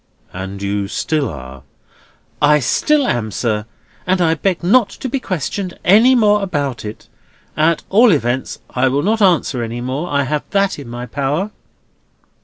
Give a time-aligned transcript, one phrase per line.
[0.33, 1.61] "And you still are?"
[2.41, 3.67] "I still am, sir.
[4.07, 7.07] And I beg not to be questioned any more about it.
[7.55, 11.51] At all events, I will not answer any more; I have that in my power."